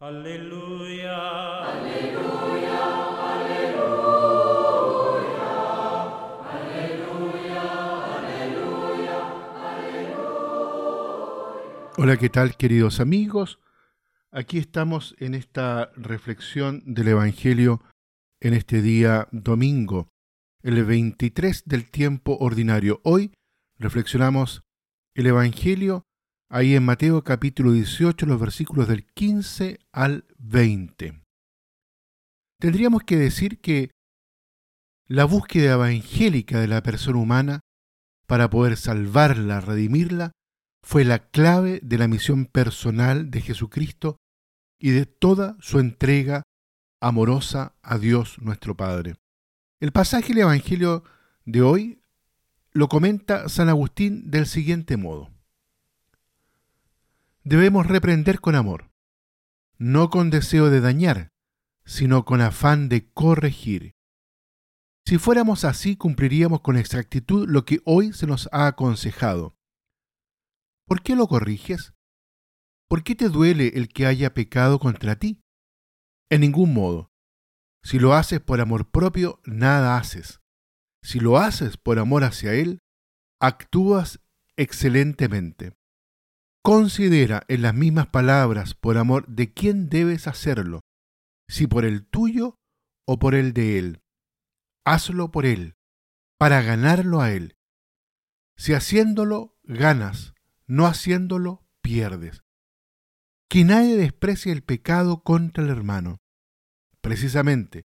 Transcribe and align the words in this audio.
Aleluya. 0.00 1.18
Aleluya, 1.64 2.78
Hola, 11.96 12.16
¿qué 12.16 12.28
tal 12.28 12.56
queridos 12.56 13.00
amigos? 13.00 13.58
Aquí 14.30 14.58
estamos 14.58 15.16
en 15.18 15.34
esta 15.34 15.90
reflexión 15.96 16.84
del 16.86 17.08
Evangelio 17.08 17.82
en 18.40 18.54
este 18.54 18.82
día 18.82 19.26
domingo, 19.32 20.06
el 20.62 20.84
23 20.84 21.64
del 21.64 21.90
tiempo 21.90 22.36
ordinario. 22.38 23.00
Hoy 23.02 23.32
reflexionamos 23.80 24.62
el 25.14 25.26
Evangelio 25.26 26.04
ahí 26.50 26.74
en 26.74 26.84
Mateo 26.84 27.22
capítulo 27.24 27.72
18, 27.72 28.26
los 28.26 28.40
versículos 28.40 28.88
del 28.88 29.04
15 29.04 29.78
al 29.92 30.24
20. 30.38 31.20
Tendríamos 32.58 33.02
que 33.02 33.16
decir 33.16 33.60
que 33.60 33.90
la 35.06 35.24
búsqueda 35.24 35.74
evangélica 35.74 36.60
de 36.60 36.68
la 36.68 36.82
persona 36.82 37.18
humana 37.18 37.60
para 38.26 38.50
poder 38.50 38.76
salvarla, 38.76 39.60
redimirla, 39.60 40.32
fue 40.82 41.04
la 41.04 41.30
clave 41.30 41.80
de 41.82 41.98
la 41.98 42.08
misión 42.08 42.46
personal 42.46 43.30
de 43.30 43.40
Jesucristo 43.40 44.16
y 44.78 44.90
de 44.90 45.06
toda 45.06 45.56
su 45.60 45.80
entrega 45.80 46.42
amorosa 47.00 47.74
a 47.82 47.98
Dios 47.98 48.38
nuestro 48.40 48.76
Padre. 48.76 49.16
El 49.80 49.92
pasaje 49.92 50.28
del 50.28 50.42
Evangelio 50.42 51.04
de 51.44 51.62
hoy 51.62 52.00
lo 52.72 52.88
comenta 52.88 53.48
San 53.48 53.68
Agustín 53.68 54.30
del 54.30 54.46
siguiente 54.46 54.96
modo 54.96 55.37
debemos 57.48 57.86
reprender 57.86 58.40
con 58.40 58.54
amor, 58.54 58.90
no 59.78 60.10
con 60.10 60.28
deseo 60.28 60.68
de 60.68 60.82
dañar, 60.82 61.30
sino 61.86 62.26
con 62.26 62.42
afán 62.42 62.90
de 62.90 63.10
corregir. 63.10 63.94
Si 65.06 65.16
fuéramos 65.16 65.64
así, 65.64 65.96
cumpliríamos 65.96 66.60
con 66.60 66.76
exactitud 66.76 67.48
lo 67.48 67.64
que 67.64 67.80
hoy 67.86 68.12
se 68.12 68.26
nos 68.26 68.50
ha 68.52 68.66
aconsejado. 68.66 69.56
¿Por 70.86 71.02
qué 71.02 71.16
lo 71.16 71.26
corriges? 71.26 71.94
¿Por 72.86 73.02
qué 73.02 73.14
te 73.14 73.30
duele 73.30 73.68
el 73.76 73.88
que 73.88 74.04
haya 74.04 74.34
pecado 74.34 74.78
contra 74.78 75.16
ti? 75.16 75.40
En 76.30 76.42
ningún 76.42 76.74
modo. 76.74 77.10
Si 77.82 77.98
lo 77.98 78.12
haces 78.12 78.40
por 78.40 78.60
amor 78.60 78.90
propio, 78.90 79.40
nada 79.46 79.96
haces. 79.96 80.42
Si 81.02 81.18
lo 81.18 81.38
haces 81.38 81.78
por 81.78 81.98
amor 81.98 82.24
hacia 82.24 82.52
Él, 82.52 82.80
actúas 83.40 84.20
excelentemente. 84.58 85.78
Considera 86.68 87.44
en 87.48 87.62
las 87.62 87.72
mismas 87.72 88.08
palabras 88.08 88.74
por 88.74 88.98
amor 88.98 89.26
de 89.26 89.54
quién 89.54 89.88
debes 89.88 90.26
hacerlo, 90.26 90.82
si 91.48 91.66
por 91.66 91.86
el 91.86 92.06
tuyo 92.06 92.56
o 93.06 93.18
por 93.18 93.34
el 93.34 93.54
de 93.54 93.78
él. 93.78 94.02
Hazlo 94.84 95.30
por 95.30 95.46
él, 95.46 95.76
para 96.38 96.60
ganarlo 96.60 97.22
a 97.22 97.32
él. 97.32 97.56
Si 98.58 98.74
haciéndolo 98.74 99.56
ganas, 99.62 100.34
no 100.66 100.84
haciéndolo 100.84 101.66
pierdes. 101.80 102.42
Que 103.48 103.64
nadie 103.64 103.96
desprecie 103.96 104.52
el 104.52 104.62
pecado 104.62 105.22
contra 105.22 105.64
el 105.64 105.70
hermano. 105.70 106.18
Precisamente, 107.00 107.84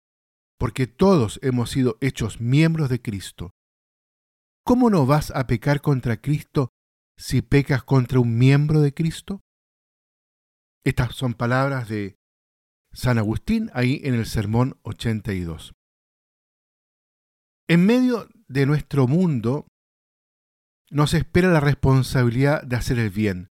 porque 0.59 0.85
todos 0.85 1.39
hemos 1.41 1.71
sido 1.71 1.97
hechos 1.99 2.39
miembros 2.39 2.89
de 2.89 3.01
Cristo. 3.01 3.55
¿Cómo 4.63 4.91
no 4.91 5.07
vas 5.07 5.31
a 5.31 5.47
pecar 5.47 5.81
contra 5.81 6.21
Cristo 6.21 6.69
si 7.17 7.41
pecas 7.41 7.83
contra 7.83 8.19
un 8.19 8.37
miembro 8.37 8.81
de 8.81 8.93
Cristo? 8.93 9.41
Estas 10.85 11.15
son 11.15 11.33
palabras 11.33 11.89
de 11.89 12.15
San 12.93 13.17
Agustín 13.17 13.69
ahí 13.73 13.99
en 14.03 14.13
el 14.13 14.25
Sermón 14.25 14.79
82. 14.83 15.73
En 17.67 17.85
medio 17.85 18.29
de 18.47 18.65
nuestro 18.65 19.07
mundo 19.07 19.67
nos 20.89 21.13
espera 21.13 21.49
la 21.49 21.59
responsabilidad 21.59 22.63
de 22.63 22.77
hacer 22.77 22.97
el 22.97 23.09
bien, 23.09 23.49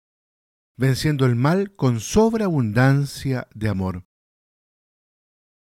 venciendo 0.76 1.24
el 1.24 1.34
mal 1.34 1.74
con 1.74 2.00
sobreabundancia 2.00 3.48
de 3.54 3.68
amor. 3.70 4.04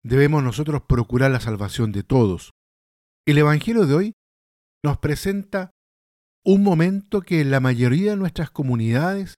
Debemos 0.03 0.43
nosotros 0.43 0.81
procurar 0.81 1.31
la 1.31 1.39
salvación 1.39 1.91
de 1.91 2.03
todos. 2.03 2.51
El 3.25 3.37
Evangelio 3.37 3.85
de 3.85 3.93
hoy 3.93 4.13
nos 4.83 4.97
presenta 4.97 5.71
un 6.43 6.63
momento 6.63 7.21
que 7.21 7.45
la 7.45 7.59
mayoría 7.59 8.11
de 8.11 8.17
nuestras 8.17 8.49
comunidades 8.49 9.35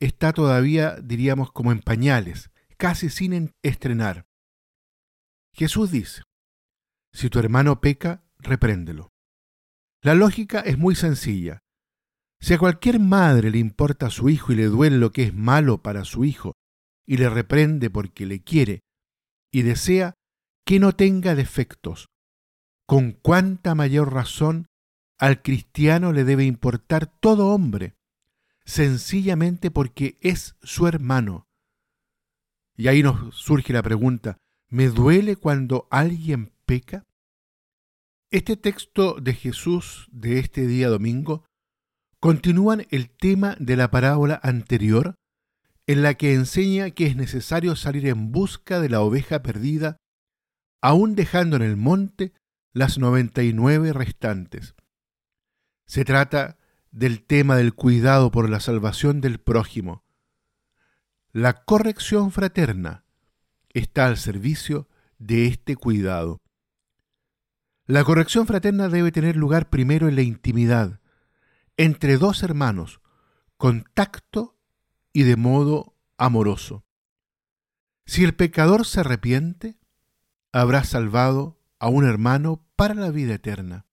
está 0.00 0.32
todavía, 0.32 0.96
diríamos, 0.96 1.52
como 1.52 1.72
en 1.72 1.80
pañales, 1.80 2.50
casi 2.76 3.08
sin 3.08 3.52
estrenar. 3.62 4.26
Jesús 5.54 5.90
dice, 5.90 6.22
si 7.12 7.30
tu 7.30 7.38
hermano 7.38 7.80
peca, 7.80 8.24
repréndelo. 8.38 9.10
La 10.02 10.14
lógica 10.14 10.60
es 10.60 10.76
muy 10.76 10.94
sencilla. 10.94 11.60
Si 12.40 12.52
a 12.52 12.58
cualquier 12.58 12.98
madre 13.00 13.50
le 13.50 13.58
importa 13.58 14.06
a 14.06 14.10
su 14.10 14.28
hijo 14.28 14.52
y 14.52 14.56
le 14.56 14.66
duele 14.66 14.98
lo 14.98 15.12
que 15.12 15.22
es 15.22 15.34
malo 15.34 15.82
para 15.82 16.04
su 16.04 16.24
hijo, 16.24 16.52
y 17.06 17.16
le 17.16 17.30
reprende 17.30 17.88
porque 17.88 18.26
le 18.26 18.42
quiere, 18.42 18.80
y 19.50 19.62
desea 19.62 20.14
que 20.66 20.80
no 20.80 20.92
tenga 20.92 21.34
defectos, 21.34 22.08
con 22.86 23.12
cuánta 23.12 23.74
mayor 23.74 24.12
razón 24.12 24.66
al 25.24 25.40
cristiano 25.40 26.12
le 26.12 26.22
debe 26.24 26.44
importar 26.44 27.06
todo 27.06 27.48
hombre, 27.48 27.94
sencillamente 28.66 29.70
porque 29.70 30.18
es 30.20 30.54
su 30.62 30.86
hermano. 30.86 31.46
Y 32.76 32.88
ahí 32.88 33.02
nos 33.02 33.34
surge 33.34 33.72
la 33.72 33.82
pregunta, 33.82 34.36
¿me 34.68 34.88
duele 34.88 35.36
cuando 35.36 35.88
alguien 35.90 36.52
peca? 36.66 37.04
Este 38.30 38.58
texto 38.58 39.14
de 39.14 39.32
Jesús 39.32 40.10
de 40.12 40.40
este 40.40 40.66
día 40.66 40.90
domingo 40.90 41.46
continúan 42.20 42.86
el 42.90 43.08
tema 43.08 43.56
de 43.58 43.76
la 43.76 43.90
parábola 43.90 44.38
anterior 44.42 45.14
en 45.86 46.02
la 46.02 46.12
que 46.12 46.34
enseña 46.34 46.90
que 46.90 47.06
es 47.06 47.16
necesario 47.16 47.76
salir 47.76 48.08
en 48.08 48.30
busca 48.30 48.78
de 48.78 48.90
la 48.90 49.00
oveja 49.00 49.42
perdida, 49.42 49.96
aun 50.82 51.14
dejando 51.14 51.56
en 51.56 51.62
el 51.62 51.78
monte 51.78 52.34
las 52.74 52.98
noventa 52.98 53.42
y 53.42 53.54
nueve 53.54 53.94
restantes. 53.94 54.74
Se 55.86 56.04
trata 56.04 56.58
del 56.90 57.24
tema 57.24 57.56
del 57.56 57.74
cuidado 57.74 58.30
por 58.30 58.48
la 58.48 58.60
salvación 58.60 59.20
del 59.20 59.40
prójimo. 59.40 60.04
La 61.32 61.64
corrección 61.64 62.30
fraterna 62.30 63.04
está 63.70 64.06
al 64.06 64.16
servicio 64.16 64.88
de 65.18 65.46
este 65.46 65.76
cuidado. 65.76 66.40
La 67.86 68.04
corrección 68.04 68.46
fraterna 68.46 68.88
debe 68.88 69.12
tener 69.12 69.36
lugar 69.36 69.68
primero 69.68 70.08
en 70.08 70.16
la 70.16 70.22
intimidad, 70.22 71.00
entre 71.76 72.16
dos 72.16 72.42
hermanos, 72.42 73.00
con 73.56 73.84
tacto 73.94 74.58
y 75.12 75.24
de 75.24 75.36
modo 75.36 75.96
amoroso. 76.16 76.84
Si 78.06 78.24
el 78.24 78.34
pecador 78.34 78.86
se 78.86 79.00
arrepiente, 79.00 79.78
habrá 80.52 80.84
salvado 80.84 81.60
a 81.78 81.88
un 81.88 82.06
hermano 82.06 82.64
para 82.76 82.94
la 82.94 83.10
vida 83.10 83.34
eterna. 83.34 83.86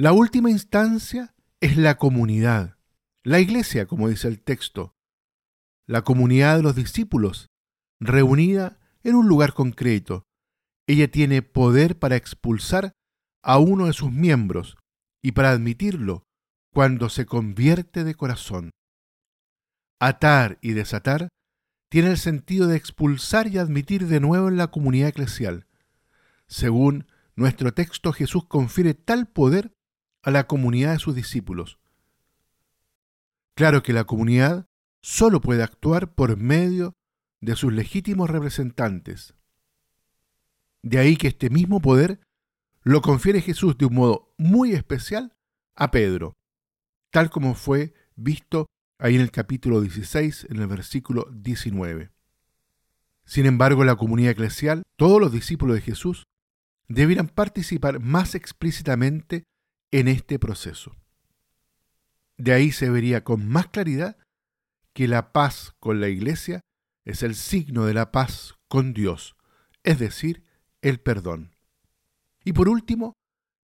La 0.00 0.14
última 0.14 0.50
instancia 0.50 1.34
es 1.60 1.76
la 1.76 1.98
comunidad, 1.98 2.78
la 3.22 3.38
iglesia, 3.38 3.84
como 3.84 4.08
dice 4.08 4.28
el 4.28 4.40
texto, 4.40 4.94
la 5.86 6.00
comunidad 6.04 6.56
de 6.56 6.62
los 6.62 6.74
discípulos, 6.74 7.50
reunida 8.00 8.80
en 9.02 9.14
un 9.14 9.28
lugar 9.28 9.52
concreto. 9.52 10.24
Ella 10.86 11.10
tiene 11.10 11.42
poder 11.42 11.98
para 11.98 12.16
expulsar 12.16 12.92
a 13.42 13.58
uno 13.58 13.88
de 13.88 13.92
sus 13.92 14.10
miembros 14.10 14.78
y 15.22 15.32
para 15.32 15.50
admitirlo 15.50 16.24
cuando 16.72 17.10
se 17.10 17.26
convierte 17.26 18.02
de 18.02 18.14
corazón. 18.14 18.70
Atar 20.00 20.56
y 20.62 20.72
desatar 20.72 21.28
tiene 21.90 22.12
el 22.12 22.16
sentido 22.16 22.68
de 22.68 22.78
expulsar 22.78 23.48
y 23.48 23.58
admitir 23.58 24.06
de 24.06 24.20
nuevo 24.20 24.48
en 24.48 24.56
la 24.56 24.68
comunidad 24.68 25.10
eclesial. 25.10 25.66
Según 26.46 27.06
nuestro 27.36 27.74
texto, 27.74 28.14
Jesús 28.14 28.46
confiere 28.46 28.94
tal 28.94 29.26
poder 29.26 29.74
a 30.22 30.30
la 30.30 30.46
comunidad 30.46 30.92
de 30.92 30.98
sus 30.98 31.14
discípulos. 31.14 31.78
Claro 33.54 33.82
que 33.82 33.92
la 33.92 34.04
comunidad 34.04 34.66
solo 35.02 35.40
puede 35.40 35.62
actuar 35.62 36.14
por 36.14 36.36
medio 36.36 36.94
de 37.40 37.56
sus 37.56 37.72
legítimos 37.72 38.30
representantes. 38.30 39.34
De 40.82 40.98
ahí 40.98 41.16
que 41.16 41.28
este 41.28 41.50
mismo 41.50 41.80
poder 41.80 42.20
lo 42.82 43.02
confiere 43.02 43.40
Jesús 43.40 43.76
de 43.76 43.86
un 43.86 43.94
modo 43.94 44.32
muy 44.38 44.72
especial 44.72 45.34
a 45.74 45.90
Pedro, 45.90 46.34
tal 47.10 47.30
como 47.30 47.54
fue 47.54 47.94
visto 48.16 48.66
ahí 48.98 49.16
en 49.16 49.20
el 49.22 49.30
capítulo 49.30 49.80
16, 49.80 50.46
en 50.50 50.58
el 50.58 50.66
versículo 50.66 51.26
19. 51.32 52.10
Sin 53.24 53.46
embargo, 53.46 53.84
la 53.84 53.96
comunidad 53.96 54.32
eclesial, 54.32 54.82
todos 54.96 55.20
los 55.20 55.32
discípulos 55.32 55.76
de 55.76 55.82
Jesús, 55.82 56.24
debieran 56.88 57.28
participar 57.28 58.00
más 58.00 58.34
explícitamente 58.34 59.44
en 59.90 60.08
este 60.08 60.38
proceso. 60.38 60.96
De 62.36 62.52
ahí 62.52 62.72
se 62.72 62.90
vería 62.90 63.24
con 63.24 63.46
más 63.48 63.68
claridad 63.68 64.16
que 64.92 65.08
la 65.08 65.32
paz 65.32 65.74
con 65.78 66.00
la 66.00 66.08
Iglesia 66.08 66.60
es 67.04 67.22
el 67.22 67.34
signo 67.34 67.86
de 67.86 67.94
la 67.94 68.12
paz 68.12 68.54
con 68.68 68.92
Dios, 68.92 69.36
es 69.82 69.98
decir, 69.98 70.44
el 70.82 71.00
perdón. 71.00 71.56
Y 72.44 72.52
por 72.52 72.68
último, 72.68 73.14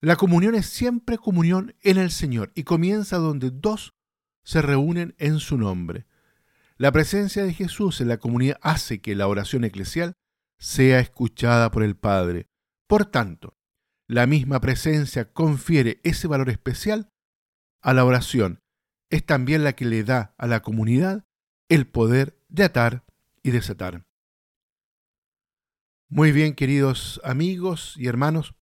la 0.00 0.16
comunión 0.16 0.54
es 0.54 0.66
siempre 0.66 1.18
comunión 1.18 1.74
en 1.82 1.96
el 1.96 2.10
Señor 2.10 2.52
y 2.54 2.64
comienza 2.64 3.16
donde 3.16 3.50
dos 3.50 3.94
se 4.44 4.62
reúnen 4.62 5.14
en 5.18 5.38
su 5.38 5.58
nombre. 5.58 6.06
La 6.76 6.92
presencia 6.92 7.44
de 7.44 7.54
Jesús 7.54 8.00
en 8.00 8.08
la 8.08 8.18
comunidad 8.18 8.58
hace 8.60 9.00
que 9.00 9.14
la 9.14 9.28
oración 9.28 9.64
eclesial 9.64 10.14
sea 10.58 11.00
escuchada 11.00 11.70
por 11.70 11.82
el 11.82 11.96
Padre. 11.96 12.48
Por 12.86 13.06
tanto, 13.06 13.55
la 14.08 14.26
misma 14.26 14.60
presencia 14.60 15.32
confiere 15.32 16.00
ese 16.04 16.28
valor 16.28 16.50
especial 16.50 17.10
a 17.80 17.92
la 17.92 18.04
oración. 18.04 18.60
Es 19.10 19.24
también 19.24 19.64
la 19.64 19.74
que 19.74 19.84
le 19.84 20.04
da 20.04 20.34
a 20.38 20.46
la 20.46 20.62
comunidad 20.62 21.24
el 21.68 21.86
poder 21.86 22.38
de 22.48 22.64
atar 22.64 23.04
y 23.42 23.50
desatar. 23.50 24.04
Muy 26.08 26.30
bien, 26.30 26.54
queridos 26.54 27.20
amigos 27.24 27.94
y 27.96 28.06
hermanos, 28.06 28.54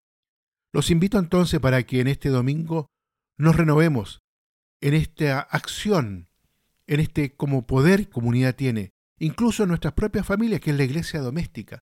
los 0.72 0.90
invito 0.90 1.18
entonces 1.18 1.60
para 1.60 1.82
que 1.82 2.00
en 2.00 2.08
este 2.08 2.30
domingo 2.30 2.88
nos 3.36 3.56
renovemos 3.56 4.22
en 4.80 4.94
esta 4.94 5.40
acción, 5.40 6.28
en 6.86 7.00
este 7.00 7.36
como 7.36 7.66
poder 7.66 8.08
comunidad 8.08 8.54
tiene, 8.54 8.92
incluso 9.18 9.62
en 9.62 9.70
nuestras 9.70 9.94
propias 9.94 10.26
familias, 10.26 10.60
que 10.60 10.70
es 10.70 10.76
la 10.76 10.84
iglesia 10.84 11.20
doméstica, 11.20 11.80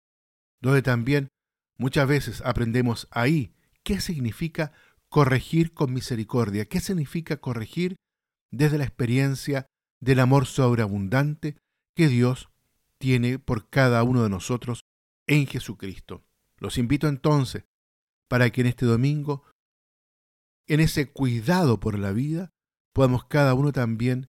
donde 0.62 0.82
también 0.82 1.30
muchas 1.78 2.08
veces 2.08 2.42
aprendemos 2.46 3.08
ahí 3.12 3.54
qué 3.84 4.00
significa 4.02 4.72
corregir 5.10 5.74
con 5.74 5.94
misericordia, 5.94 6.66
qué 6.66 6.80
significa 6.80 7.38
corregir 7.38 7.96
desde 8.52 8.78
la 8.78 8.86
experiencia 8.86 9.68
del 10.02 10.20
amor 10.20 10.46
sobreabundante 10.46 11.58
que 11.96 12.08
Dios 12.08 12.50
tiene 12.98 13.40
por 13.40 13.70
cada 13.70 14.04
uno 14.04 14.24
de 14.24 14.30
nosotros 14.30 14.82
en 15.28 15.48
Jesucristo. 15.48 16.24
Los 16.58 16.78
invito 16.78 17.08
entonces 17.08 17.64
para 18.28 18.50
que 18.50 18.62
en 18.62 18.68
este 18.68 18.86
domingo, 18.86 19.44
en 20.68 20.80
ese 20.80 21.12
cuidado 21.12 21.80
por 21.80 21.98
la 22.00 22.12
vida, 22.12 22.52
podamos 22.94 23.26
cada 23.26 23.54
uno 23.54 23.72
también 23.72 24.28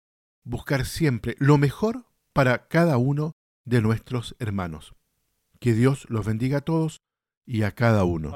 buscar 0.43 0.85
siempre 0.85 1.35
lo 1.39 1.57
mejor 1.57 2.05
para 2.33 2.67
cada 2.67 2.97
uno 2.97 3.33
de 3.65 3.81
nuestros 3.81 4.35
hermanos. 4.39 4.95
Que 5.59 5.73
Dios 5.73 6.09
los 6.09 6.25
bendiga 6.25 6.59
a 6.59 6.61
todos 6.61 7.01
y 7.51 7.63
a 7.63 7.71
cada 7.71 8.05
uno. 8.05 8.29